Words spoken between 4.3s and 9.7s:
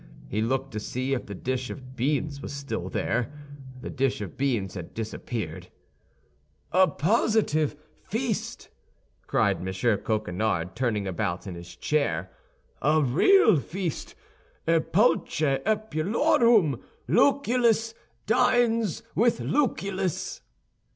beans had disappeared. "A positive feast!" cried M.